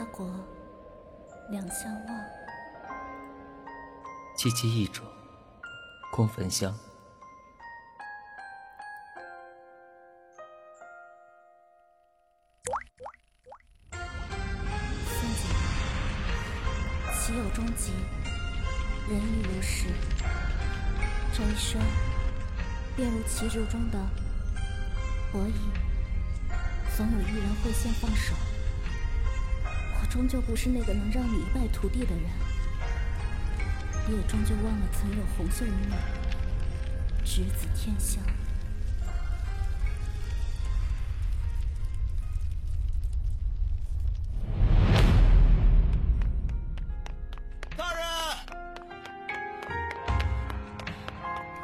[0.00, 0.26] 他国
[1.50, 2.16] 两相望。
[4.34, 5.04] 寂寂一种，
[6.10, 6.74] 空焚香。
[15.04, 15.48] 仙子，
[17.12, 17.92] 岂有终极？
[19.10, 19.84] 人亦如是。
[21.34, 21.78] 这一生，
[22.96, 23.98] 便如棋局中的
[25.30, 25.52] 博弈，
[26.96, 28.34] 总有一人会先放手。
[30.10, 32.24] 我终究不是那个能让你一败涂地的人，
[34.08, 35.94] 你也终究忘了曾有红袖与你，
[37.24, 38.20] 执子天香。
[47.76, 48.02] 大人，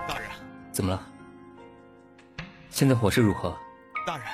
[0.07, 0.31] 大人，
[0.71, 1.03] 怎么了？
[2.71, 3.59] 现在火势如何？
[4.07, 4.25] 大人，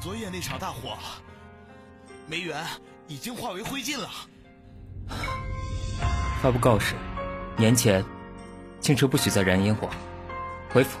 [0.00, 0.96] 昨夜那场大火，
[2.28, 2.64] 梅园
[3.12, 4.08] 已经化为灰烬了。
[6.40, 6.94] 发布告示：
[7.58, 8.02] 年前，
[8.80, 9.90] 清车不许再燃烟火。
[10.70, 10.98] 回府。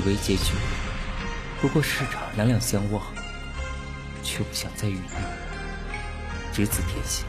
[0.00, 0.54] 以为结局
[1.60, 3.04] 不过是场两两相望，
[4.22, 5.00] 却不想再与你
[6.54, 7.24] 执子天下。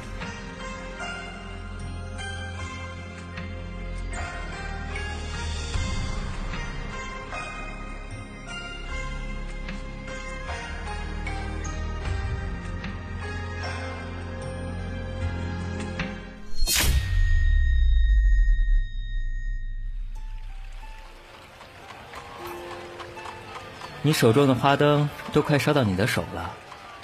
[24.11, 26.51] 你手中的花灯都快烧到你的手了，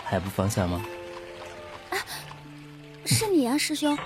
[0.03, 0.83] 还不放下吗？
[3.05, 3.97] 是你啊，师兄。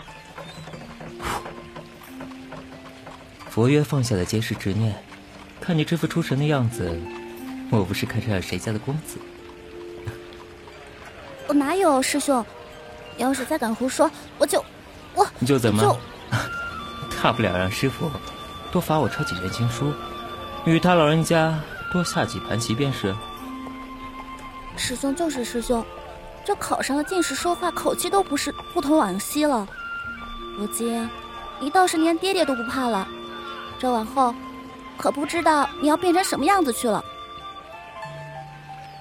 [3.50, 4.96] 佛曰放下的皆是执念，
[5.60, 6.96] 看你这副出神的样子，
[7.72, 9.18] 莫不是看上了谁家的公子？
[11.48, 12.46] 我哪有师兄？
[13.18, 14.64] 你要是再敢胡说，我就
[15.16, 15.98] 我你就怎么就？
[17.20, 18.12] 大不了让师傅
[18.72, 19.92] 多罚我抄几卷经书，
[20.66, 21.60] 与他老人家
[21.92, 23.14] 多下几盘棋便是。
[24.78, 25.86] 师兄就是师兄，
[26.46, 29.68] 这考上了进士，说话口气都不是不同往昔了。
[30.58, 31.10] 如今
[31.60, 33.08] 你倒是连爹爹都不怕了，
[33.78, 34.34] 这往后
[34.98, 37.04] 可不知道你要变成什么样子去了。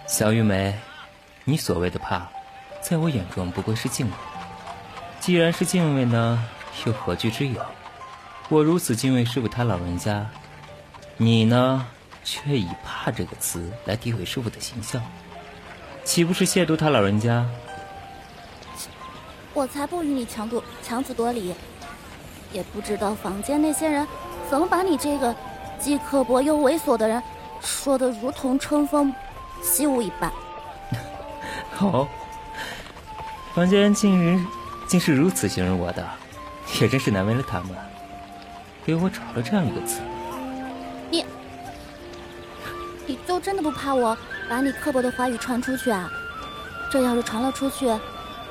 [0.06, 0.76] 小玉梅，
[1.44, 2.26] 你所谓的怕，
[2.82, 4.12] 在我眼中不过是敬畏。
[5.20, 6.42] 既然是敬畏呢，
[6.84, 7.62] 又何惧之有？
[8.48, 10.26] 我如此敬畏师傅他老人家，
[11.16, 11.86] 你呢，
[12.22, 15.02] 却以“怕”这个词来诋毁师傅的形象，
[16.04, 17.44] 岂不是亵渎他老人家？
[19.52, 21.54] 我才不与你强夺强词夺理，
[22.52, 24.06] 也不知道坊间那些人
[24.48, 25.34] 怎么把你这个
[25.78, 27.20] 既刻薄又猥琐的人
[27.60, 29.12] 说的如同春风
[29.60, 30.32] 习武一般。
[31.74, 32.08] 好，
[33.54, 34.46] 坊间竟然
[34.86, 36.08] 竟是如此形容我的，
[36.80, 37.70] 也真是难为了他们，
[38.84, 40.00] 给我找了这样一个词。
[43.10, 44.16] 你，就真的不怕我
[44.48, 46.08] 把你刻薄的话语传出去啊？
[46.92, 47.90] 这要是传了出去，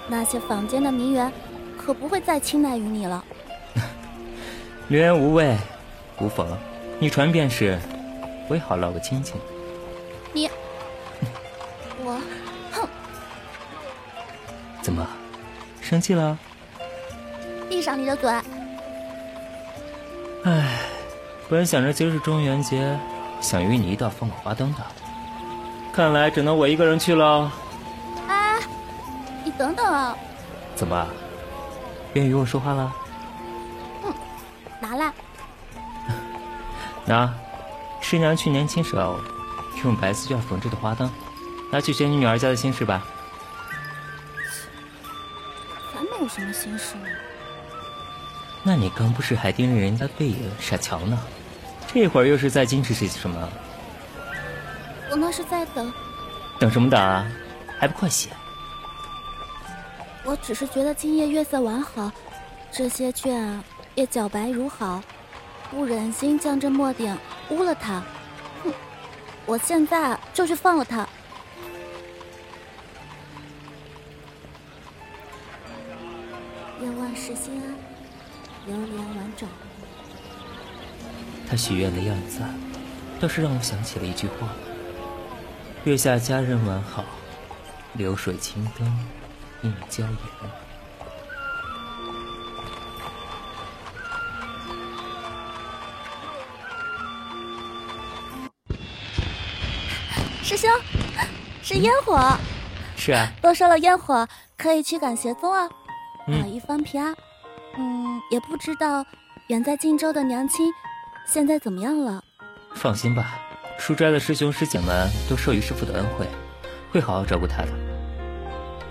[0.10, 1.32] 那些坊间的名媛
[1.78, 3.24] 可不会再青睐于你了。
[4.90, 5.56] 流言无畏，
[6.20, 6.46] 无妨，
[7.00, 7.80] 你传便是，
[8.50, 9.36] 我也好落个清净。
[10.34, 10.50] 你，
[12.04, 12.22] 我，
[12.74, 12.86] 哼，
[14.82, 15.08] 怎么，
[15.80, 16.38] 生气了？
[17.70, 18.30] 闭上你的嘴！
[20.44, 20.80] 唉，
[21.50, 23.00] 本想着今日中元节，
[23.42, 24.80] 想与你一道放个花灯的，
[25.94, 27.52] 看来只能我一个人去了。
[28.28, 28.60] 啊，
[29.44, 30.16] 你等等啊！
[30.76, 31.08] 怎么，
[32.14, 32.94] 愿与我说话了？
[34.82, 35.12] 拿来，
[37.06, 37.34] 拿，
[38.02, 39.20] 师娘去年亲手
[39.84, 41.10] 用白丝绢缝制的花灯，
[41.72, 43.04] 拿去选你女儿家的心事吧。
[45.94, 47.08] 咱没有什么心事呢。
[48.64, 51.20] 那你刚不是还盯着人家背影傻瞧呢？
[51.92, 53.50] 这会儿又是在矜持些什么？
[55.12, 55.92] 我那是在等，
[56.60, 57.26] 等什么等啊？
[57.80, 58.30] 还不快写！
[60.24, 62.12] 我只是觉得今夜月色完好，
[62.72, 63.64] 这些卷啊
[63.96, 65.02] 也皎白如好，
[65.72, 67.18] 不忍心将这墨点
[67.50, 68.04] 污了它。
[68.64, 68.72] 哼，
[69.48, 71.08] 我现在就去放了它。
[76.82, 77.76] 愿万事兴安，
[78.68, 79.50] 流连婉转。
[81.50, 82.42] 他许愿的样子，
[83.20, 84.48] 倒是让我想起了一句话：
[85.84, 87.04] 月下佳人完好，
[87.94, 88.88] 流水青灯
[89.64, 90.10] 映娇颜。
[100.44, 100.70] 师兄，
[101.64, 102.38] 是烟火。
[102.96, 105.68] 是啊，多烧了烟火，可以驱赶邪风啊。
[106.28, 107.16] 嗯啊，一方平安。
[107.76, 109.04] 嗯，也不知道
[109.48, 110.72] 远在荆州的娘亲
[111.32, 112.24] 现在怎么样了。
[112.74, 113.40] 放心吧，
[113.78, 116.26] 书斋的师兄师姐们都受于师傅的恩惠，
[116.92, 117.68] 会好好照顾他的。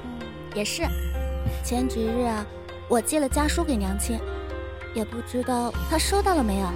[0.05, 0.21] 嗯，
[0.55, 0.85] 也是。
[1.65, 2.47] 前几日啊，
[2.89, 4.21] 我寄了家书给娘亲，
[4.95, 6.69] 也不知道她收到了没有。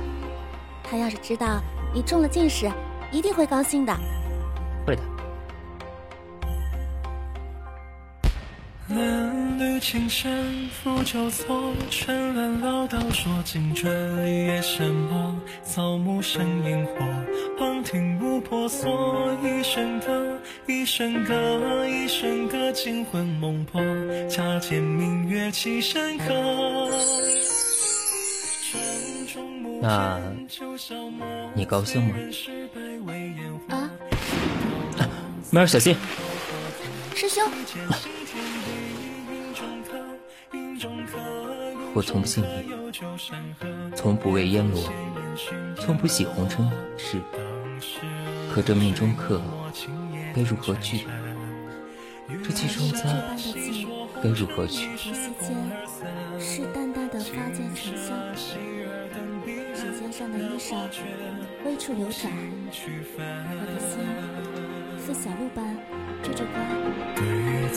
[0.82, 1.60] 她要是知道
[1.94, 2.68] 你中了进士，
[3.12, 3.96] 一定会高兴的。
[4.84, 5.02] 会的。
[9.82, 13.88] 万缕青山拂旧错，春兰老道说金樽
[14.24, 15.34] 夜深陌，
[15.64, 16.92] 草木生萤火，
[17.58, 19.36] 黄庭无婆娑。
[19.42, 20.38] 一声歌，
[20.68, 23.82] 一声歌，一声歌，惊魂梦魄，
[24.30, 26.88] 恰见明月起山河。
[29.80, 30.20] 那
[31.54, 32.14] 你高兴吗？
[33.68, 33.90] 啊，
[35.50, 35.96] 妹儿小心！
[37.16, 37.44] 师兄，
[41.94, 42.72] 我从不信你，
[43.94, 44.82] 从不畏烟罗，
[45.76, 46.66] 从不喜红尘
[46.96, 47.18] 事。
[48.50, 49.42] 可这命中客，
[50.34, 51.06] 该如何去？
[52.42, 53.04] 这气中灾，
[54.22, 54.88] 该如何去？
[54.88, 55.54] 鼻息间
[56.40, 58.16] 是淡淡的发间沉香，
[59.74, 60.88] 指尖上的衣裳
[61.66, 62.32] 微处流转，
[62.72, 63.98] 我的心
[64.98, 65.76] 似小鹿般
[66.22, 66.56] 追着光。
[67.20, 67.68] 远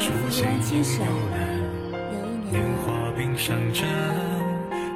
[0.00, 1.67] 赴一湾
[2.50, 3.12] 青史，有一年了。
[3.18, 3.88] 冰上阵，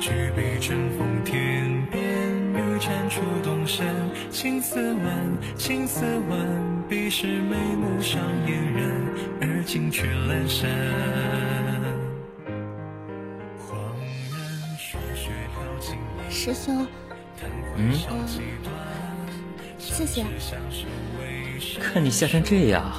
[0.00, 2.00] 举杯争锋天边，
[2.54, 3.84] 玉蟾出洞深。
[4.31, 5.02] 青丝万，
[5.56, 6.38] 青丝万，
[6.88, 8.93] 彼时眉目上嫣人，
[9.40, 10.70] 而今却阑珊。
[13.58, 13.75] 恍
[14.31, 14.38] 然
[14.78, 16.87] 霜雪飘尽眉，师兄，
[17.76, 17.93] 嗯，
[19.78, 20.25] 谢谢。
[21.81, 22.93] 看你吓成这样，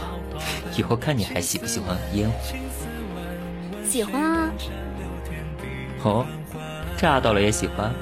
[0.75, 2.37] 以后看你还喜不喜欢烟火？
[3.93, 4.51] 喜欢啊，
[6.03, 6.25] 哦，
[6.97, 7.93] 炸到了也喜欢？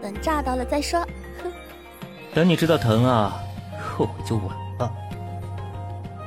[0.00, 1.00] 等炸到了再说。
[1.42, 1.50] 哼，
[2.32, 3.42] 等你知道疼啊，
[3.82, 4.46] 后悔就晚
[4.78, 4.94] 了。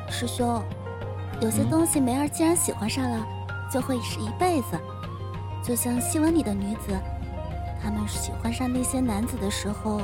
[0.09, 0.61] 师兄，
[1.39, 3.25] 有些东西梅儿既然喜欢上了，
[3.71, 4.77] 就会是一辈子。
[5.63, 6.91] 就像戏文里的女子，
[7.81, 10.01] 她们喜欢上那些男子的时候，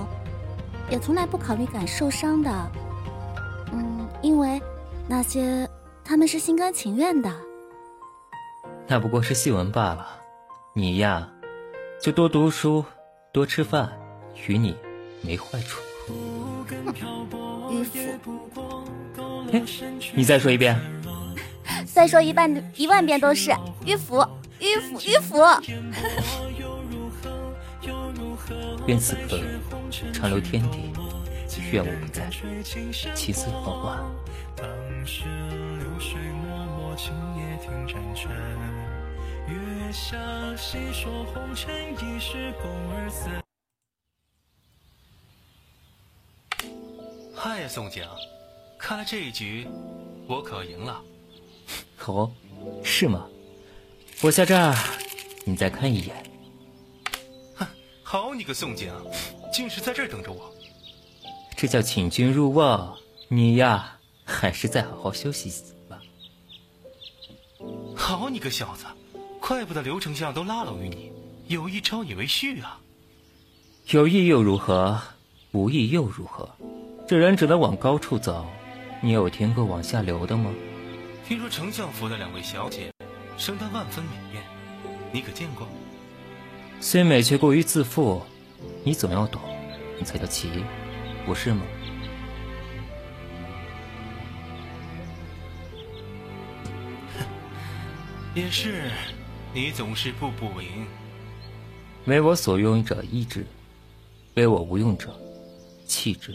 [0.90, 2.50] 也从来不考虑感受伤的。
[3.74, 4.62] 嗯，因为
[5.06, 5.70] 那些
[6.02, 7.30] 他们是心甘情愿的。
[8.88, 10.08] 那不过是戏文罢了。
[10.74, 11.30] 你呀，
[12.02, 12.86] 就多读书，
[13.32, 13.92] 多吃饭，
[14.48, 14.76] 与你
[15.22, 15.82] 没坏处。
[17.70, 18.50] 迂腐，
[19.52, 19.62] 哎，
[20.16, 20.80] 你再说一遍。
[21.86, 23.52] 再说一半一万遍都是
[23.86, 24.26] 迂腐，
[24.60, 25.36] 迂腐，迂腐。
[28.86, 29.38] 愿此刻
[30.14, 30.94] 长留天地，
[31.72, 32.30] 愿我不在，
[33.14, 34.00] 其次黄花。
[39.88, 40.18] 月下
[40.58, 43.42] 细说红尘，一世共而散。
[47.34, 48.06] 嗨呀，宋景，
[48.78, 49.66] 看来这一局
[50.28, 51.02] 我可赢了。
[52.06, 52.30] 哦，
[52.84, 53.30] 是吗？
[54.22, 54.76] 我下这儿，
[55.46, 56.22] 你再看一眼。
[57.56, 57.66] 哼，
[58.04, 58.94] 好你个宋景，
[59.54, 60.54] 竟是在这儿等着我。
[61.56, 62.94] 这叫请君入瓮。
[63.30, 65.50] 你呀，还是再好好休息
[65.88, 66.02] 吧。
[67.96, 68.86] 好你个小子，
[69.48, 71.10] 怪不得刘丞相都拉拢于你，
[71.48, 72.82] 有意招你为婿啊。
[73.92, 75.00] 有意又如何？
[75.52, 76.50] 无意又如何？
[77.08, 78.46] 这人只能往高处走，
[79.02, 80.52] 你有听过往下流的吗？
[81.26, 82.92] 听说丞相府的两位小姐，
[83.38, 84.44] 生得万分美艳，
[85.14, 85.66] 你可见过？
[86.82, 88.22] 虽美却过于自负，
[88.84, 89.42] 你总要懂，
[89.98, 90.50] 你才叫奇，
[91.26, 91.62] 不是吗？
[98.36, 98.92] 也是，
[99.58, 100.86] 你总是步步为营。
[102.06, 103.44] 为我所用者意志，
[104.36, 105.20] 为我无用者
[105.88, 106.32] 弃之。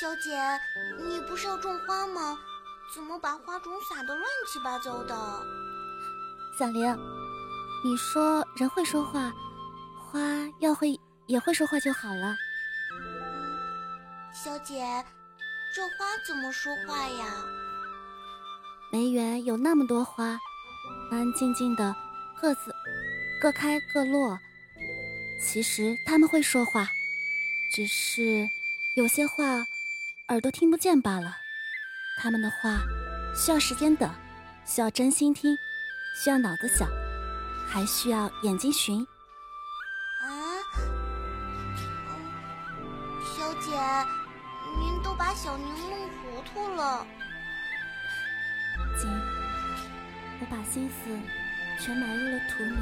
[0.00, 0.30] 小姐，
[1.06, 2.34] 你不是要种花吗？
[2.94, 5.14] 怎么把花种撒得乱七八糟的？
[6.58, 6.96] 小玲，
[7.84, 9.32] 你说人会说话，
[9.98, 10.20] 花
[10.60, 12.36] 要会也会说话就好了。
[14.32, 15.04] 小姐，
[15.74, 17.26] 这花怎么说话呀？
[18.92, 20.38] 梅园有那么多花，
[21.10, 21.92] 安安静静的，
[22.40, 22.72] 各自
[23.40, 24.38] 各开各落。
[25.40, 26.88] 其实他们会说话，
[27.74, 28.46] 只是
[28.94, 29.44] 有些话
[30.28, 31.36] 耳朵听不见罢了。
[32.18, 32.78] 他们的话
[33.34, 34.08] 需要时间等，
[34.64, 35.56] 需要真心听，
[36.22, 36.88] 需要脑子想，
[37.72, 39.00] 还需要眼睛寻。
[40.20, 40.28] 啊，
[43.34, 43.70] 小姐，
[44.78, 47.06] 您都把小宁弄糊涂了。
[49.00, 49.08] 景，
[50.40, 51.18] 我把心思
[51.82, 52.76] 全埋入了土里，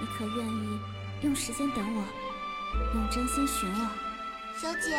[0.00, 0.80] 你可愿意
[1.22, 2.04] 用时间等我，
[2.94, 3.88] 用真心寻我？
[4.60, 4.98] 小姐，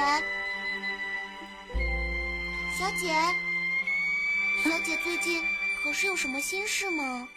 [2.80, 3.14] 小姐，
[4.64, 5.44] 小姐，最近
[5.84, 7.28] 可是有什么心事吗？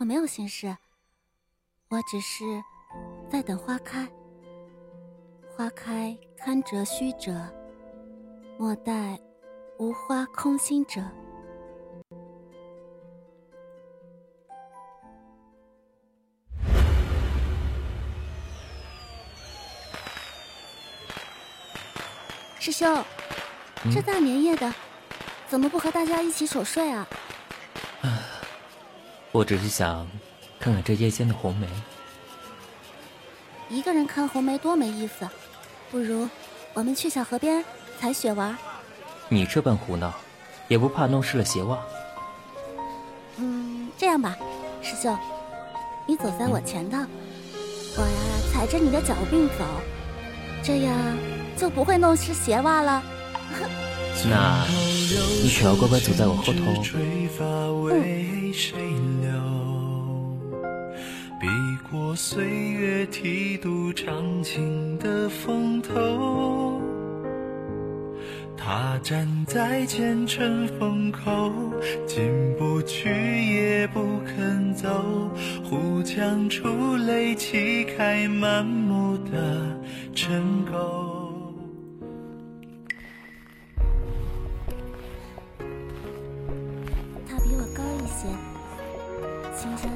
[0.00, 0.74] 我没有心事，
[1.90, 2.42] 我只是
[3.30, 4.08] 在等花开。
[5.54, 7.38] 花开堪折须折，
[8.58, 9.20] 莫待。
[9.78, 11.00] 无花空心折，
[22.58, 23.02] 师兄，
[23.90, 24.70] 这大年夜的，
[25.48, 27.08] 怎么不和大家一起守岁啊？
[29.32, 30.06] 我只是想
[30.58, 31.68] 看看这夜间的红梅。
[33.68, 35.28] 一个人看红梅多没意思，
[35.90, 36.28] 不如
[36.74, 37.64] 我们去小河边
[38.00, 38.56] 采雪玩。
[39.28, 40.12] 你这般胡闹，
[40.66, 41.78] 也不怕弄湿了鞋袜？
[43.36, 44.36] 嗯，这样吧，
[44.82, 45.16] 师兄，
[46.06, 49.64] 你走在我前头，我呀踩着你的脚并走，
[50.64, 50.94] 这样
[51.56, 53.02] 就不会弄湿鞋袜了。
[54.28, 54.64] 那
[55.42, 56.82] 你可要乖乖走在我后头。
[56.82, 57.00] 吹
[57.36, 57.44] 发
[57.82, 58.78] 为谁
[59.22, 59.30] 留
[61.40, 61.46] 避
[61.90, 66.80] 过岁月剃度长情的风头
[68.56, 71.50] 他站在前尘风口
[72.06, 72.22] 进
[72.58, 74.88] 不去也不肯走
[75.64, 79.76] 胡墙出泪起开满目的
[80.14, 81.09] 尘垢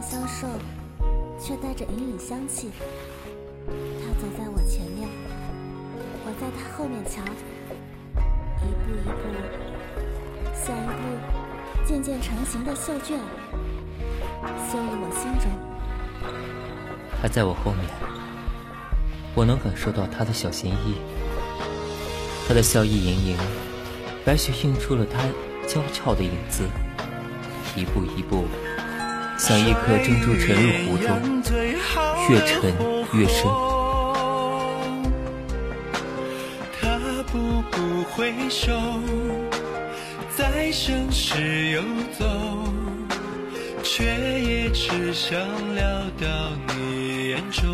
[0.04, 0.46] 消瘦，
[1.40, 2.70] 却带着隐隐香气。
[3.66, 5.08] 他走在我前面，
[6.26, 7.22] 我在他后面瞧。
[8.60, 9.22] 一步一步，
[10.54, 11.02] 像一部
[11.86, 13.18] 渐渐成型的绣卷，
[14.70, 15.50] 绣入我心中。
[17.20, 17.86] 他在我后面，
[19.34, 20.96] 我能感受到他的小心翼翼，
[22.46, 23.38] 他的笑意盈盈，
[24.22, 25.18] 白雪映出了他
[25.66, 26.64] 娇俏的影子，
[27.74, 28.44] 一步一步，
[29.36, 31.08] 像一颗珍珠沉入湖中，
[32.30, 32.72] 越沉
[33.12, 33.46] 越深。
[38.16, 38.72] 回首，
[40.36, 41.82] 在盛世游
[42.16, 42.24] 走，
[43.82, 44.04] 却
[44.40, 45.36] 也只想
[46.76, 47.66] 你眼中。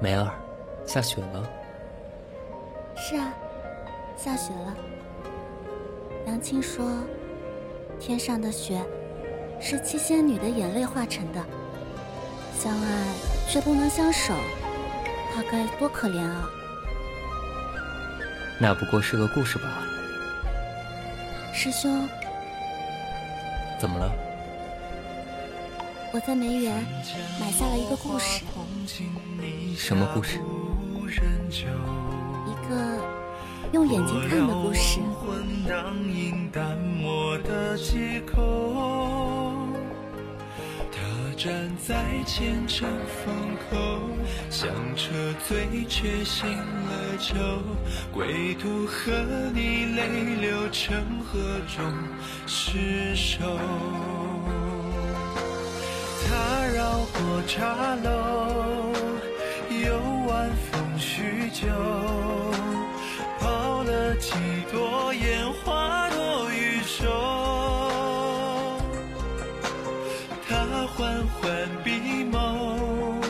[0.00, 0.26] 梅儿，
[0.86, 1.46] 下雪了。
[8.04, 8.84] 天上的雪
[9.60, 11.40] 是七仙女的眼泪化成的，
[12.58, 13.06] 相爱
[13.48, 14.34] 却不能相守。
[15.32, 16.50] 他该多可怜啊！
[18.60, 19.84] 那不过是个故事吧。
[21.54, 22.08] 师兄，
[23.78, 24.12] 怎么了？
[26.12, 26.84] 我在梅园
[27.40, 28.42] 买下了一个故事。
[29.76, 30.40] 什么故事？
[32.48, 33.21] 一个
[33.72, 35.00] 用眼睛看的故事。
[41.34, 41.52] 站
[41.84, 43.34] 在前尘风
[43.68, 43.76] 口，
[44.48, 45.10] 想撤
[45.48, 47.34] 退却醒了酒，
[48.12, 49.10] 归途和
[49.52, 51.92] 你泪流成河中
[52.46, 53.58] 失守。
[56.24, 58.21] 他绕过茶楼，
[64.72, 67.06] 落烟花多宇宙
[70.48, 73.20] 他缓缓闭眸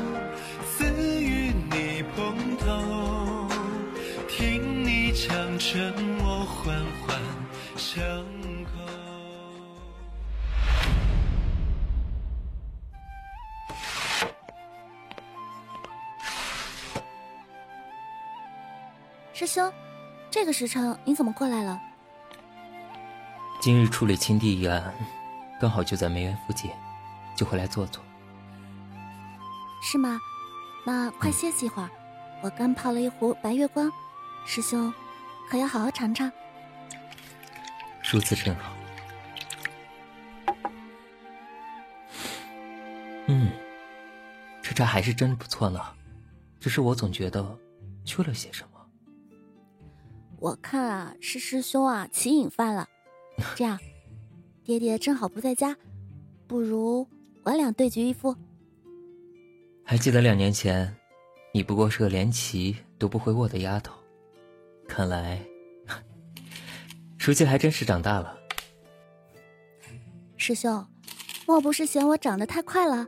[0.64, 0.84] 似
[1.20, 3.48] 与你碰头
[4.28, 7.18] 听你唱成我缓缓
[7.76, 8.24] 升
[8.64, 8.80] 口
[19.32, 19.72] 师兄
[20.32, 21.78] 这个时辰你怎么过来了？
[23.60, 24.94] 今日处理青帝一案，
[25.60, 26.70] 刚好就在梅园附近，
[27.36, 28.02] 就回来坐坐。
[29.82, 30.18] 是吗？
[30.86, 31.90] 那快歇息一会儿，
[32.42, 33.92] 我刚泡了一壶白月光，
[34.46, 34.90] 师兄
[35.50, 36.32] 可要好好尝尝。
[38.10, 38.72] 如此甚好。
[43.26, 43.50] 嗯，
[44.62, 45.78] 这茶还是真不错呢，
[46.58, 47.58] 只是我总觉得
[48.06, 48.71] 缺了些什么。
[50.42, 52.88] 我看啊，是师兄啊起瘾犯了。
[53.54, 53.78] 这样，
[54.64, 55.76] 爹爹正好不在家，
[56.48, 57.06] 不如
[57.44, 58.36] 我俩对局一副。
[59.84, 60.92] 还记得两年前，
[61.54, 63.94] 你不过是个连棋都不会握的丫头，
[64.88, 65.40] 看来，
[67.18, 68.36] 书记还真是长大了。
[70.36, 70.84] 师兄，
[71.46, 73.06] 莫不是嫌我长得太快了？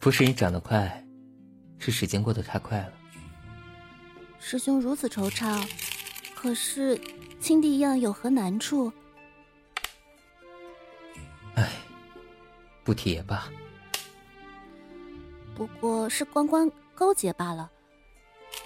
[0.00, 1.06] 不是你长得快，
[1.78, 2.97] 是时间过得太快了。
[4.50, 5.62] 师兄如此惆怅，
[6.34, 6.98] 可是
[7.38, 8.90] 亲弟一样有何难处？
[11.54, 11.70] 唉，
[12.82, 13.46] 不提也罢。
[15.54, 17.70] 不过是关关勾结罢了，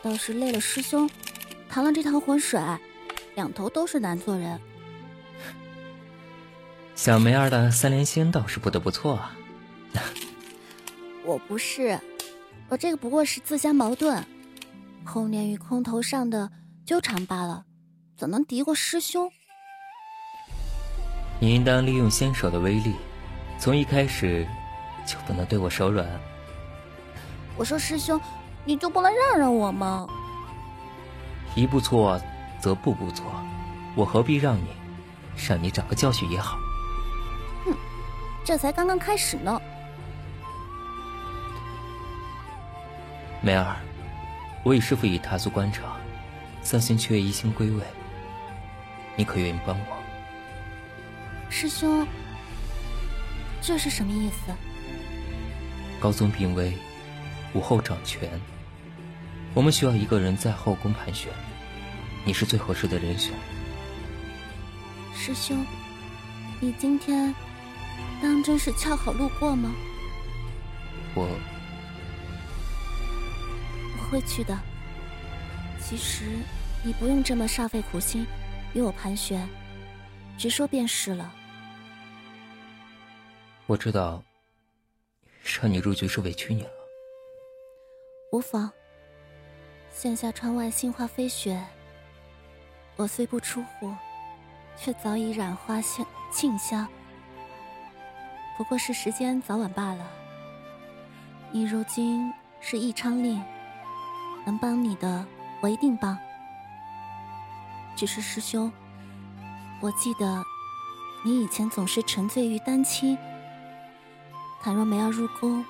[0.03, 1.11] 倒是累了师兄，
[1.69, 2.61] 淌了这趟浑水，
[3.35, 4.61] 两头都是难做人。
[6.95, 9.37] 小梅儿的三连星倒是不得不错啊。
[11.27, 11.99] 我不是，
[12.69, 14.25] 我这个不过是自相矛盾，
[15.05, 16.51] 空念与空头上的
[16.85, 17.65] 纠缠罢了，
[18.17, 19.31] 怎能敌过师兄？
[21.41, 22.95] 你应当利用仙手的威力，
[23.59, 24.47] 从一开始
[25.05, 26.09] 就不能对我手软。
[27.57, 28.21] 我说师兄，
[28.65, 30.09] 你就不能让让我吗？
[31.55, 32.21] 一步错，
[32.61, 33.27] 则步步错，
[33.95, 34.67] 我何必让你？
[35.49, 36.59] 让你长个教训也好。
[37.65, 37.75] 哼，
[38.45, 39.61] 这才刚刚开始呢。
[43.41, 43.77] 梅儿，
[44.63, 45.99] 我与师傅已踏足官场，
[46.63, 47.83] 三星却一心归位，
[49.17, 49.97] 你可愿意帮我？
[51.51, 52.07] 师兄，
[53.61, 54.53] 这是什么意思？
[56.01, 56.73] 高宗病危。
[57.55, 58.41] 武后掌权，
[59.53, 61.31] 我们需要一个人在后宫盘旋，
[62.25, 63.35] 你是最合适的人选。
[65.15, 65.63] 师兄，
[66.61, 67.35] 你今天
[68.23, 69.71] 当真是恰好路过吗？
[71.15, 71.52] 我我
[74.13, 74.57] 会去的。
[75.81, 76.27] 其实
[76.85, 78.27] 你不用这么煞费苦心
[78.75, 79.49] 与我盘旋，
[80.37, 81.33] 直说便是了。
[83.67, 84.23] 我知道，
[85.43, 86.71] 让你入局是委屈你了。
[88.33, 88.71] 无妨。
[89.91, 91.63] 现下窗外杏花飞雪，
[92.97, 93.95] 我虽不出户，
[94.77, 96.87] 却早已染花香沁香。
[98.57, 100.11] 不过是时间早晚罢了。
[101.51, 103.43] 你如今是义昌令，
[104.45, 105.25] 能帮你的
[105.61, 106.17] 我一定帮。
[107.95, 108.73] 只是师兄，
[109.81, 110.43] 我记得
[111.25, 113.17] 你以前总是沉醉于丹青。
[114.63, 115.65] 倘若梅儿入宫，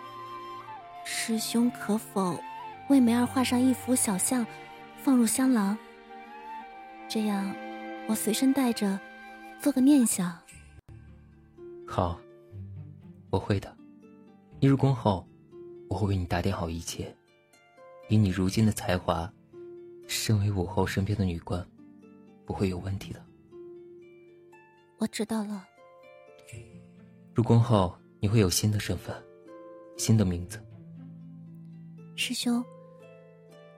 [1.05, 2.39] 师兄可否？
[2.89, 4.47] 为梅儿画上一幅小像，
[4.99, 5.79] 放入香囊。
[7.09, 7.55] 这样，
[8.07, 8.99] 我随身带着，
[9.59, 10.37] 做个念想。
[11.87, 12.19] 好，
[13.31, 13.75] 我会的。
[14.61, 15.27] 你入宫后，
[15.89, 17.15] 我会为你打点好一切。
[18.13, 19.33] 以你如今的才华，
[20.07, 21.67] 身为武后身边的女官，
[22.45, 23.25] 不会有问题的。
[24.99, 25.67] 我知道了。
[27.33, 29.17] 入宫后，你会有新的身份，
[29.97, 30.63] 新的名字。
[32.15, 32.63] 师兄。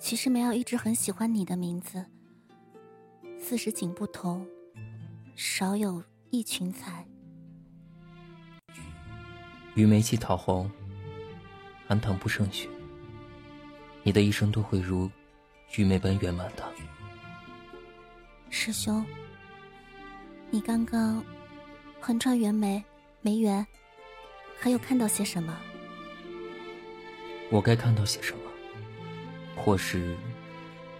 [0.00, 2.04] 其实梅儿一直很喜欢你的名字，
[3.38, 4.44] 四时景不同，
[5.36, 7.06] 少有一群才。
[9.76, 10.68] 雨梅气桃红，
[11.86, 12.68] 寒塘不胜雪。
[14.06, 15.10] 你的一生都会如
[15.76, 16.62] 玉梅般圆满的。
[18.50, 19.04] 师兄，
[20.50, 21.24] 你刚刚
[21.98, 22.84] 横穿圆眉
[23.22, 23.66] 梅园，
[24.60, 25.58] 还有看到些什么？
[27.50, 28.42] 我该看到些什么？
[29.56, 30.14] 或是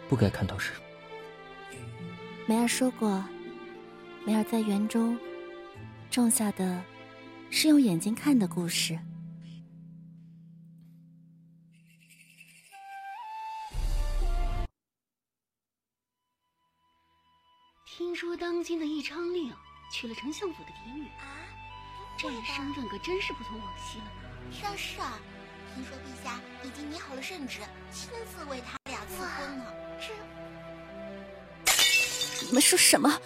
[0.09, 1.79] 不该看到什么？
[2.47, 3.23] 梅儿说过，
[4.25, 5.19] 梅儿在园中
[6.11, 6.83] 种下的
[7.51, 8.99] 是用眼睛看的故事。
[18.45, 19.51] 当今的一昌令
[19.91, 21.49] 娶了丞相府的嫡女啊，
[22.19, 24.11] 这身份可真是不同往昔了呢。
[24.53, 25.19] 上是啊。
[25.75, 29.65] 听说陛下已经拟好了圣旨，亲自为他俩赐婚呢。
[31.65, 31.75] 这，
[32.47, 33.19] 你们说什么？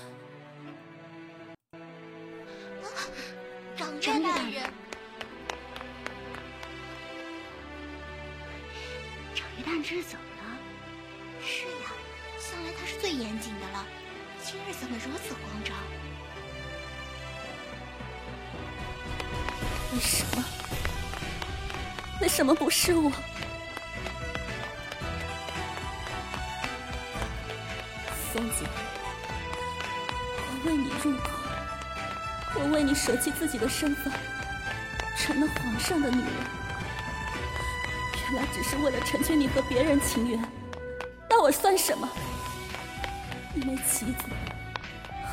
[22.39, 23.11] 怎么不是我？
[28.33, 28.65] 松子
[30.47, 34.13] 我为你入宫我为你舍弃自己的身份
[35.17, 36.29] 成了皇上的女人。
[38.31, 40.41] 原来只是为了成全你和别人情缘
[41.29, 42.09] 那我算什么？
[43.57, 44.27] 一枚棋子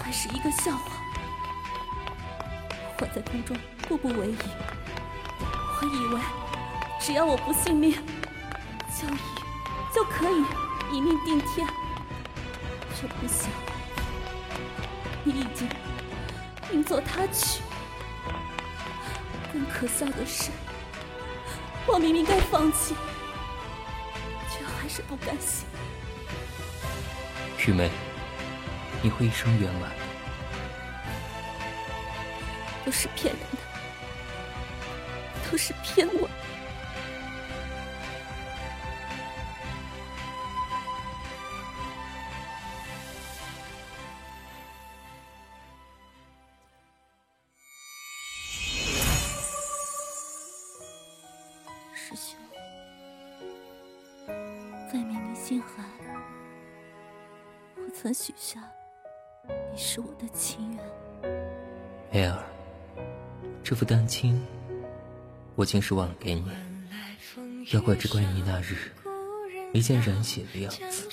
[0.01, 0.93] 还是一个笑话。
[2.97, 3.55] 我在宫中
[3.87, 4.37] 步步为营
[5.79, 6.19] 我以为
[7.05, 7.91] 只要我不信命，
[8.99, 9.17] 就以
[9.93, 10.43] 就可以
[10.91, 11.67] 一命定天。
[12.99, 13.47] 却不想，
[15.23, 15.69] 你已经
[16.71, 17.61] 命作他取。
[19.53, 20.49] 更可笑的是，
[21.85, 22.95] 我明明该放弃，
[24.49, 25.67] 却还是不甘心。
[27.67, 27.91] 玉梅，
[29.03, 29.91] 你会一生圆满。
[32.83, 33.57] 都是骗人的，
[35.51, 36.27] 都是骗我。
[36.27, 36.33] 师
[59.95, 60.85] 是我的情人。
[62.11, 62.43] 梅儿，
[63.63, 64.45] 这副丹青，
[65.55, 66.43] 我竟是忘了给你。
[67.71, 68.91] 要怪只怪你那日
[69.73, 71.07] 没见染血的样子，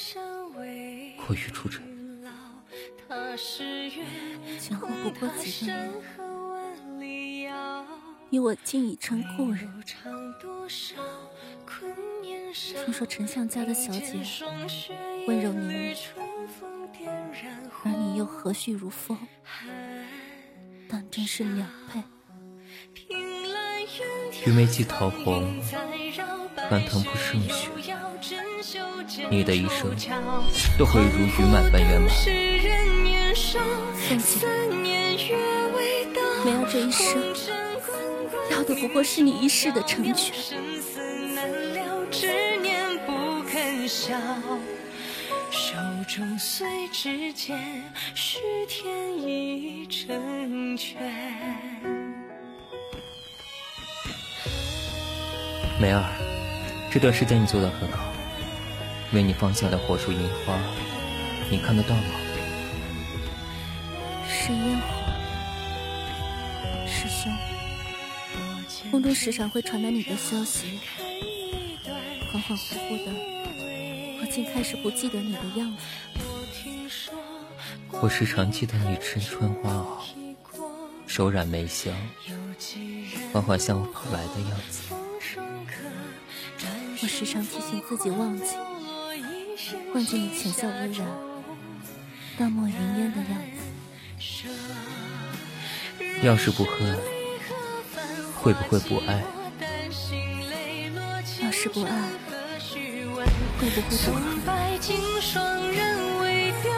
[1.16, 1.80] 过于出尘。
[4.58, 5.72] 前后不过几个
[6.98, 7.86] 年，
[8.30, 9.70] 你我竟已成故人。
[12.84, 14.20] 听说丞相家的小姐
[15.28, 16.21] 温柔凝人，而你
[18.22, 19.18] 又和煦如风，
[20.88, 22.00] 当真是两配。
[24.46, 25.42] 玉梅既桃红，
[26.70, 27.68] 满堂不胜雪。
[29.28, 29.92] 你的一生
[30.78, 32.08] 都会如鱼满般圆满。
[33.96, 34.46] 凤姐，
[36.44, 37.20] 梅儿这一生
[38.52, 40.32] 要的不过是你一世的成全。
[46.12, 47.58] 手中虽只剑，
[48.14, 51.00] 须天意成全。
[55.80, 56.04] 梅儿，
[56.90, 58.12] 这段时间你做得很好。
[59.14, 60.58] 为你放下的火树银花，
[61.50, 62.02] 你看得到吗？
[64.28, 64.92] 是烟火，
[66.86, 67.32] 师兄。
[68.90, 70.78] 宫中时常会传来你的消息，
[72.30, 73.10] 恍恍惚惚的，
[74.32, 75.82] 我竟开始不记得你的样子。
[78.00, 80.02] 我时常记得你身穿花袄，
[81.06, 81.94] 手染梅香，
[83.30, 84.94] 缓缓向我跑来的样子。
[87.02, 88.56] 我时常提醒自己忘记。
[89.94, 91.06] 忘记你浅笑微然、
[92.38, 93.60] 淡漠云烟的样子。
[96.22, 96.98] 要是不恨，
[98.40, 99.22] 会不会不爱？
[101.42, 102.08] 要是不爱，
[103.64, 103.86] 你不会
[104.44, 106.72] 白，金霜仍未凋，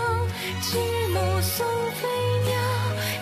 [0.61, 0.77] 寂
[1.15, 2.07] 目送飞
[2.45, 2.53] 鸟，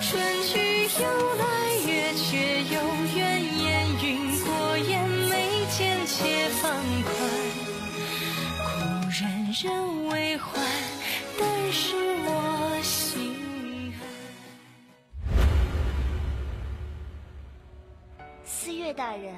[0.03, 0.11] 春
[0.42, 1.44] 去又来，
[1.87, 2.75] 月缺又
[3.16, 4.05] 圆，烟云
[4.44, 5.31] 过眼，眉
[5.70, 6.72] 间且放
[7.05, 7.14] 宽，
[8.66, 8.68] 故
[9.22, 9.22] 人
[9.62, 10.44] 仍未还。
[11.38, 11.94] 但是
[12.25, 14.03] 我心安。
[18.44, 19.33] 四月大人，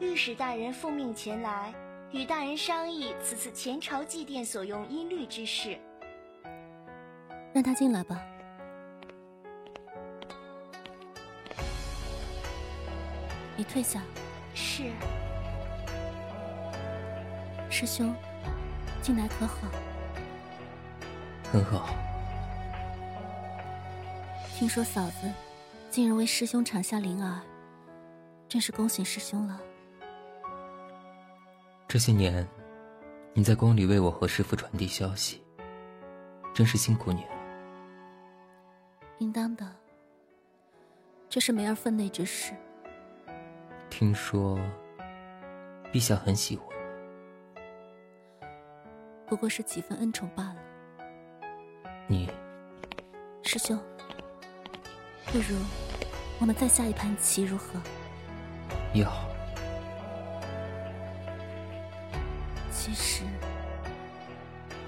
[0.00, 1.72] 御史大人复命前来。
[2.12, 5.78] 与大人商议此次前朝祭奠所用音律之事。
[7.52, 8.20] 让他进来吧。
[13.56, 14.02] 你退下。
[14.54, 14.90] 是。
[17.70, 18.14] 师兄。
[19.00, 19.68] 近来可好？
[21.52, 21.88] 很好。
[24.54, 25.32] 听说嫂子
[25.88, 27.40] 竟然为师兄产下灵儿，
[28.48, 29.60] 真是恭喜师兄了。
[31.90, 32.46] 这些年，
[33.34, 35.42] 你在宫里为我和师傅传递消息，
[36.54, 37.30] 真是辛苦你了。
[39.18, 39.68] 应当的，
[41.28, 42.54] 这是梅儿分内之事。
[43.90, 44.56] 听说，
[45.92, 46.68] 陛下很喜欢。
[49.26, 50.56] 不过是几分恩宠罢了。
[52.06, 52.30] 你，
[53.42, 53.76] 师兄，
[55.26, 55.56] 不如
[56.38, 57.80] 我们再下一盘棋如何？
[58.94, 59.10] 要。
[62.92, 63.22] 其实，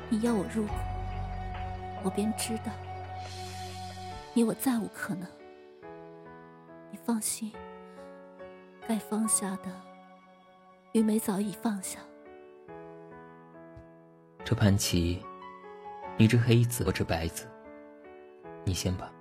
[0.08, 0.76] 你要我入宫，
[2.02, 2.72] 我便知道
[4.34, 5.28] 你我再无可能。
[6.90, 7.52] 你放心，
[8.88, 9.70] 该放下的，
[10.90, 12.00] 玉梅早已放下。
[14.44, 15.24] 这盘棋，
[16.16, 17.48] 你你这黑子我这白子，
[18.64, 19.12] 你先吧。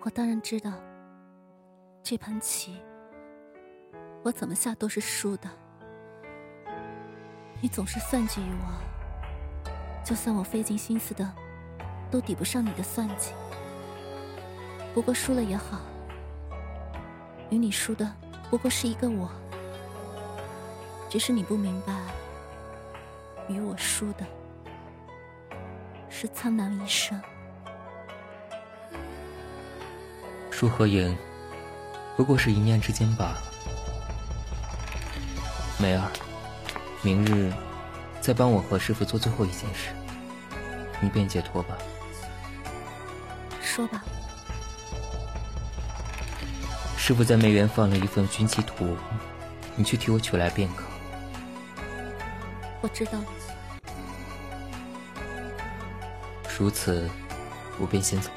[0.00, 0.72] 我当然知道，
[2.02, 2.80] 这盘棋
[4.22, 5.50] 我怎么下都是输的。
[7.64, 9.72] 你总是算计于我，
[10.04, 11.26] 就算我费尽心思的，
[12.10, 13.32] 都抵不上你的算计。
[14.92, 15.80] 不过输了也好，
[17.48, 18.12] 与你输的
[18.50, 19.30] 不过是一个我。
[21.08, 21.94] 只是你不明白，
[23.48, 24.26] 与我输的
[26.10, 27.18] 是苍南一生。
[30.50, 31.16] 输和赢，
[32.14, 33.42] 不过是一念之间罢了。
[35.80, 36.12] 梅儿，
[37.04, 37.52] 明日
[38.22, 39.90] 再帮我和师傅做最后一件事，
[41.02, 41.76] 你便解脱吧。
[43.60, 44.02] 说吧。
[46.96, 48.96] 师傅在梅园放了一份军旗图，
[49.76, 50.84] 你去替我取来便可。
[52.80, 53.24] 我知道了。
[56.58, 57.10] 如此，
[57.78, 58.30] 我便先走。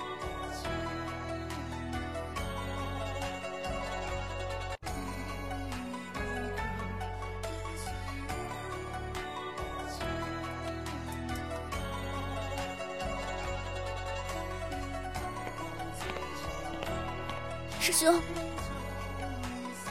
[17.87, 18.21] 师兄，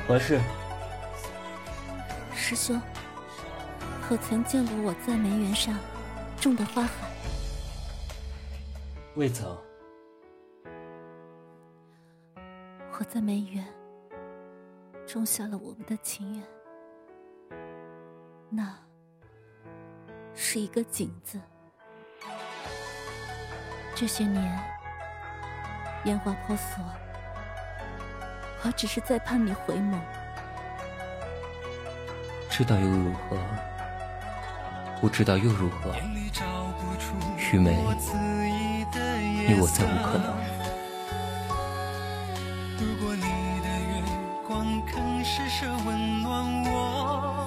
[0.06, 0.38] 何事？
[2.34, 2.78] 师兄，
[4.06, 5.74] 可曾见过我在梅园上
[6.38, 6.90] 种的花海？
[9.14, 9.56] 未曾。
[12.98, 13.64] 我在梅园
[15.06, 16.46] 种下了我们的情缘，
[18.50, 18.78] 那
[20.34, 21.40] 是一个景字。
[23.94, 24.62] 这些年
[26.04, 26.84] 烟花婆娑。
[28.62, 29.96] 我只是在盼你回眸，
[32.50, 33.36] 知道又如何？
[35.00, 35.94] 不知道又如何？
[37.52, 37.76] 玉梅，
[39.46, 40.34] 你我再无可能。
[42.80, 43.22] 如果你
[43.60, 44.02] 的月
[44.48, 47.46] 光肯施舍温暖我，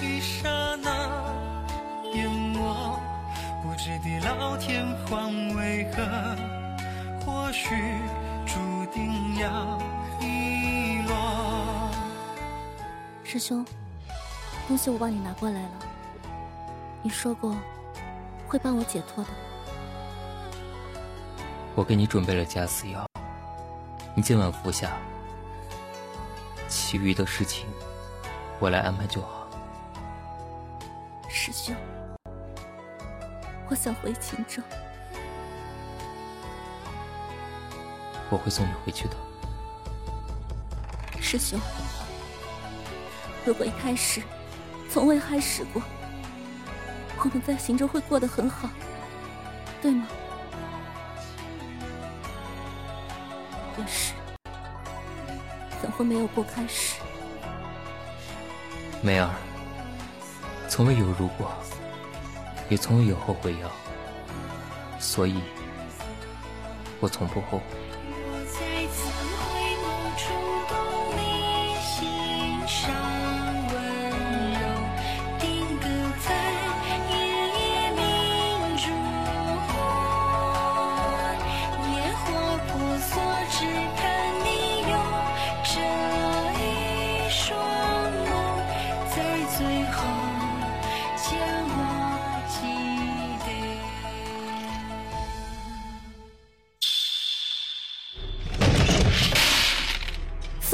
[0.00, 0.88] 一刹那
[2.14, 3.00] 淹没，
[3.62, 6.02] 不知地老天荒为何？
[7.24, 7.74] 或许。
[13.24, 13.64] 师兄，
[14.68, 15.70] 东西我帮你拿过来了。
[17.02, 17.56] 你说过
[18.46, 19.30] 会帮我解脱的。
[21.74, 23.06] 我给你准备了假死药，
[24.14, 24.92] 你今晚服下，
[26.68, 27.66] 其余的事情
[28.60, 29.48] 我来安排就好。
[31.28, 31.74] 师兄，
[33.70, 34.62] 我想回秦州。
[38.28, 39.16] 我会送你回去的，
[41.32, 41.58] 师兄。
[43.42, 44.22] 如果一开始
[44.90, 45.82] 从未害死过，
[47.24, 48.68] 我们在行州会过得很好，
[49.80, 50.06] 对吗？
[53.78, 54.12] 也是，
[55.80, 57.00] 怎会没有过开始？
[59.00, 59.30] 梅儿，
[60.68, 61.50] 从未有如果，
[62.68, 63.70] 也从未有后悔药，
[64.98, 65.40] 所以，
[67.00, 67.81] 我从不后悔。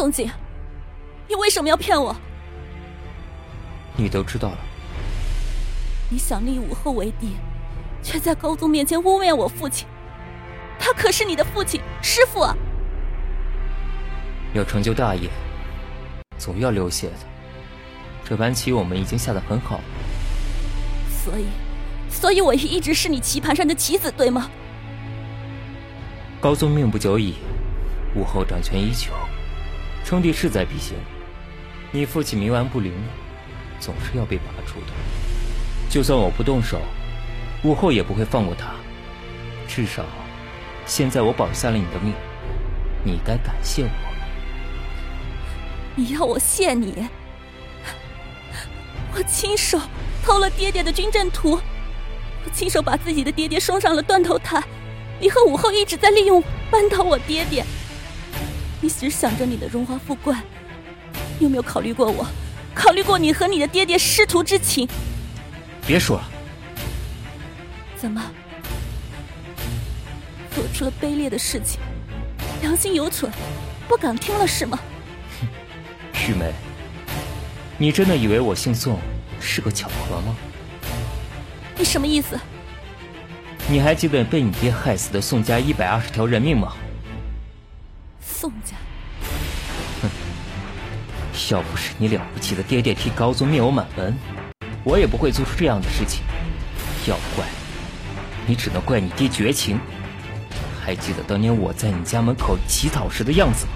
[0.09, 0.31] 宋景，
[1.29, 2.16] 你为什么要骗我？
[3.94, 4.59] 你都知道了。
[6.09, 7.37] 你想立武后为帝，
[8.03, 9.87] 却在高宗面前污蔑我父亲。
[10.79, 12.57] 他可是你的父亲、师傅啊！
[14.55, 15.29] 要成就大业，
[16.38, 17.16] 总要流血的。
[18.25, 19.85] 这盘棋我们已经下得很好了。
[21.11, 21.44] 所以，
[22.09, 24.51] 所以我也一直是你棋盘上的棋子，对吗？
[26.40, 27.35] 高宗命不久矣，
[28.14, 29.11] 武后掌权已久。
[30.09, 30.97] 称帝势在必行，
[31.92, 32.94] 你父亲冥顽不灵，
[33.79, 34.87] 总是要被拔除的。
[35.90, 36.81] 就算我不动手，
[37.62, 38.75] 武后也不会放过他。
[39.68, 40.03] 至少，
[40.87, 42.14] 现在我保下了你的命，
[43.05, 43.90] 你该感谢我。
[45.94, 47.07] 你要我谢你？
[49.12, 49.79] 我亲手
[50.25, 51.61] 偷了爹爹的军阵图，
[52.47, 54.64] 我亲手把自己的爹爹送上了断头台。
[55.21, 57.62] 你和武后一直在利用扳倒我爹爹。
[58.81, 60.35] 你只想着你的荣华富贵，
[61.41, 62.27] 有没有考虑过我？
[62.75, 64.88] 考虑过你和你的爹爹师徒之情？
[65.85, 66.29] 别说了，
[67.97, 68.23] 怎么，
[70.55, 71.81] 做出了卑劣的事情，
[72.62, 73.33] 良心有蠢，
[73.88, 74.79] 不敢听了是吗？
[76.29, 76.53] 玉梅，
[77.79, 79.01] 你真的以为我姓宋
[79.41, 80.37] 是个巧合吗？
[81.77, 82.38] 你什么意思？
[83.69, 86.75] 你还记得被你爹害死的宋家一百二十条人命吗？
[88.40, 88.77] 宋家，
[90.01, 90.09] 哼，
[91.51, 94.16] 要不是你了不起的爹爹替高宗灭我满门，
[94.85, 96.22] 我也不会做出这样的事情。
[97.09, 97.44] 要怪，
[98.46, 99.81] 你只能怪你爹绝情。
[100.81, 103.72] 还记得当年我在你家门口乞讨时的样子吗？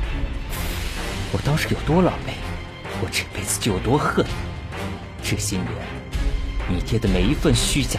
[1.33, 2.31] 我当时有多狼狈，
[3.03, 4.25] 我这辈子就有多恨。
[5.25, 5.66] 这些年，
[6.68, 7.98] 你爹的每一份虚假。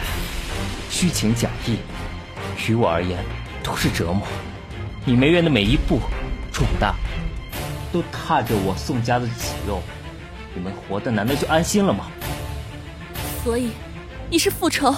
[0.88, 1.76] 虚情假意，
[2.66, 3.22] 于我而言
[3.62, 4.26] 都是折磨。
[5.04, 6.00] 你梅园的每一步
[6.54, 6.94] 重大，
[7.92, 9.82] 都踏着我宋家的血肉。
[10.54, 12.06] 你们活的难道就安心了吗？
[13.42, 13.72] 所以，
[14.30, 14.94] 你是复仇？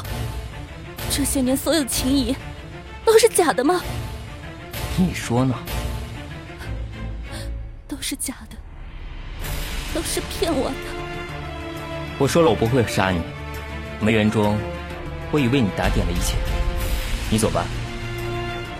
[1.10, 2.36] 这些年所有情谊
[3.06, 3.80] 都是假的吗？
[4.98, 5.54] 你说呢？
[7.88, 8.56] 都是假的，
[9.94, 10.76] 都是骗我的。
[12.18, 13.22] 我说了，我不会杀你。
[13.98, 14.58] 梅园中。
[15.32, 16.36] 我已为你打点了一切，
[17.28, 17.64] 你走吧。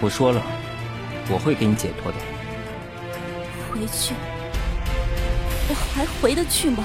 [0.01, 0.41] 我说了，
[1.29, 2.19] 我会给你解脱的。
[3.77, 4.15] 回去，
[5.69, 6.83] 我还回得去吗？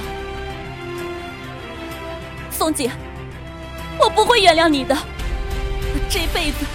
[2.52, 2.92] 宋姐，
[3.98, 6.66] 我不会原谅你的，我这辈子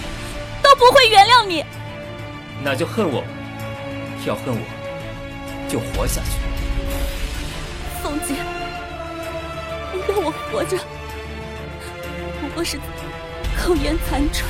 [0.62, 1.64] 都不会原谅你。
[2.64, 3.22] 那就恨我，
[4.26, 6.40] 要恨我，就活下去。
[8.02, 8.35] 宋姐，
[9.92, 10.79] 你让我活着。
[12.40, 12.79] 不过是
[13.57, 14.48] 口言残喘，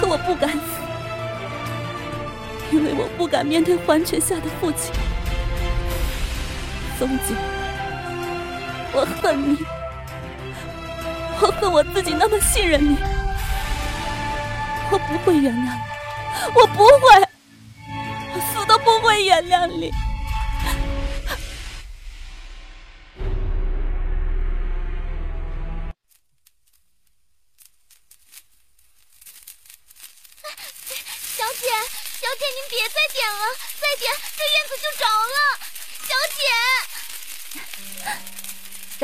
[0.00, 0.58] 可我不敢死，
[2.72, 4.92] 因为我不敢面对黄泉下的父亲。
[6.98, 7.36] 宗景，
[8.92, 9.58] 我恨你，
[11.40, 12.96] 我恨我自己那么信任你，
[14.90, 15.70] 我不会原谅你，
[16.54, 17.28] 我不会，
[18.34, 19.92] 我死都不会原谅你。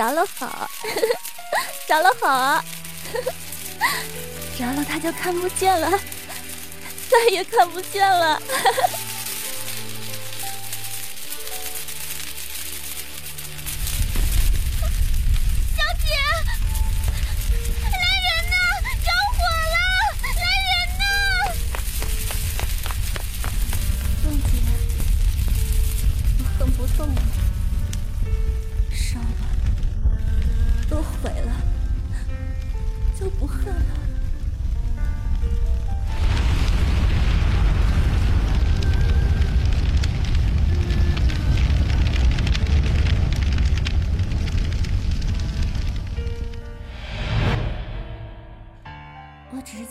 [0.02, 0.68] 着了好，
[1.86, 2.64] 着了好啊！
[4.58, 5.88] 着了他就看不见了，
[7.08, 8.42] 再也看不见了。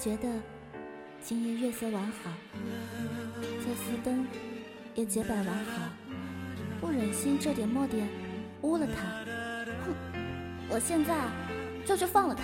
[0.01, 0.27] 觉得
[1.23, 2.31] 今夜月色完好，
[3.63, 4.25] 这丝灯
[4.95, 5.89] 也洁白完好，
[6.79, 8.07] 不忍心这点墨点
[8.63, 9.03] 污了它。
[9.85, 9.93] 哼，
[10.69, 11.15] 我现在
[11.85, 12.43] 就去放了他。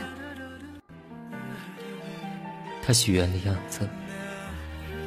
[2.86, 3.90] 他许愿的样子，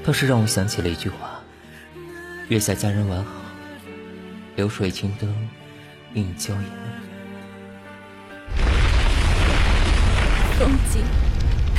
[0.05, 1.41] 倒是让我想起了一句话：
[2.49, 3.33] 月下佳人完好，
[4.57, 5.49] 流水青灯
[6.15, 6.65] 映娇颜。
[10.59, 11.05] 风景。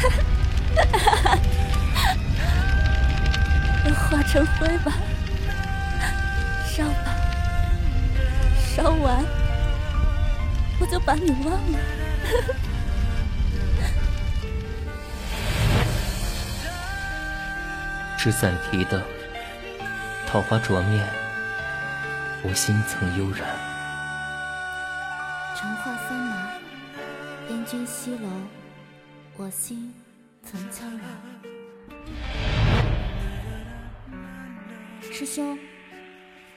[4.11, 4.91] 化成灰吧，
[6.67, 7.15] 烧吧，
[8.75, 9.23] 烧完
[10.81, 11.79] 我就把你忘了。
[18.17, 19.01] 纸伞提灯，
[20.27, 21.07] 桃花灼面，
[22.43, 23.70] 我心曾悠然。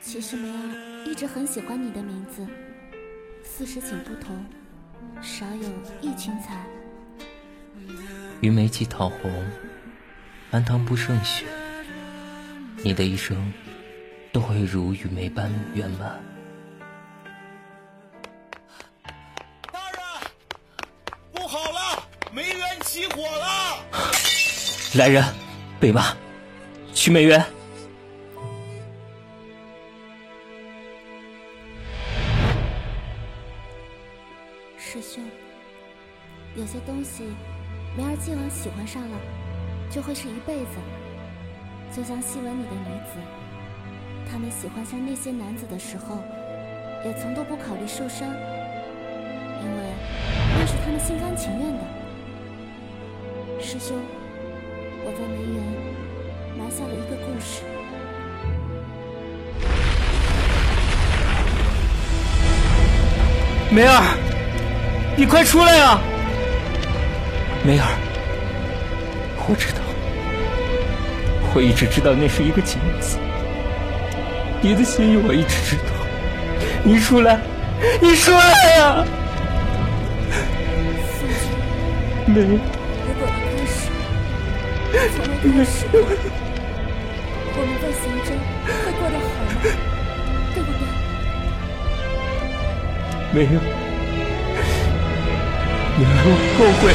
[0.05, 2.47] 其实梅儿一直很喜欢你的名字。
[3.43, 4.45] 四时景不同，
[5.23, 5.71] 少有
[6.03, 6.63] 一群才。
[8.43, 9.33] 云眉寄桃红，
[10.51, 11.47] 安堂不胜雪。
[12.83, 13.51] 你的一生
[14.31, 16.21] 都会如雨梅般圆满。
[19.73, 20.01] 大人，
[21.33, 23.79] 不好了，梅园起火了！
[24.97, 25.25] 来人，
[25.81, 26.15] 北马，
[26.93, 27.43] 去梅园。
[37.97, 39.17] 梅儿既往喜欢上了，
[39.89, 40.79] 就会是一辈子。
[41.95, 43.21] 就像戏文里的女子，
[44.29, 46.19] 她们喜欢上那些男子的时候，
[47.05, 49.93] 也从都不考虑受伤，因为
[50.59, 51.79] 那是他们心甘情愿的。
[53.63, 53.97] 师兄，
[55.05, 55.63] 我在梅园
[56.59, 57.63] 埋下了一个故事。
[63.71, 64.17] 梅儿，
[65.17, 66.01] 你快出来呀！
[67.67, 67.87] 梅儿，
[69.49, 69.81] 我知道，
[71.55, 73.17] 我一直知道那是一个镜子，
[74.61, 75.85] 你的心意我一直知道。
[76.85, 77.41] 你出来，
[78.03, 79.03] 你出来呀！
[82.27, 82.59] 梅，如
[83.17, 83.89] 果一开始
[85.17, 85.97] 从未开始过，
[87.57, 88.29] 我们在行州
[88.85, 89.57] 会过得好吗？
[90.53, 90.85] 对不对？
[93.33, 93.57] 没有，
[95.97, 96.95] 你让我后悔了。